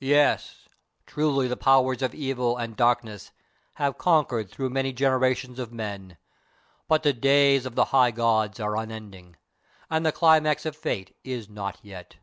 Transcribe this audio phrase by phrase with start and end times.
[0.00, 0.68] "Yes,
[1.06, 3.30] truly the Powers of Evil and Darkness
[3.76, 6.18] have conquered through many generations of men,
[6.88, 9.36] but the days of the High Gods are unending,
[9.88, 12.16] and the climax of Fate is not yet.